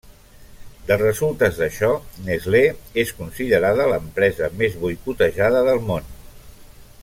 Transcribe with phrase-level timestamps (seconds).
[0.85, 1.89] De resultes d'això
[2.29, 2.63] Nestlé
[3.03, 6.13] és considerada l'empresa més boicotejada del món.